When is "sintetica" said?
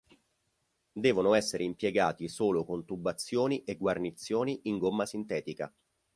5.05-5.71